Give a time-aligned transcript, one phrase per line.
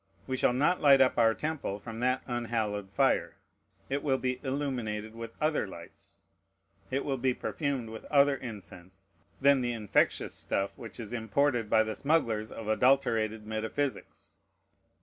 [0.25, 3.35] We shall not light up our temple from that unhallowed fire.
[3.87, 6.23] It will be illuminated with other lights.
[6.89, 9.05] It will be perfumed with other incense
[9.39, 14.31] than the infectious stuff which is imported by the smugglers of adulterated metaphysics.